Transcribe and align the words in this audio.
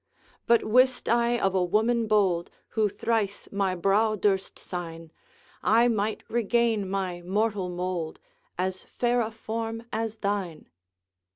'But 0.47 0.63
wist 0.63 1.07
I 1.07 1.37
of 1.39 1.53
a 1.53 1.63
woman 1.63 2.07
bold, 2.07 2.49
Who 2.69 2.89
thrice 2.89 3.47
my 3.51 3.75
brow 3.75 4.15
durst 4.15 4.57
sign, 4.57 5.11
I 5.61 5.89
might 5.89 6.23
regain 6.27 6.89
my 6.89 7.21
mortal 7.21 7.69
mould, 7.69 8.19
As 8.57 8.81
fair 8.85 9.21
a 9.21 9.29
form 9.29 9.83
as 9.93 10.17
thine.' 10.17 10.67